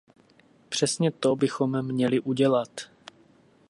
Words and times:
Přesně 0.69 1.11
to 1.11 1.35
bychom 1.35 1.81
měli 1.81 2.19
udělat. 2.19 2.69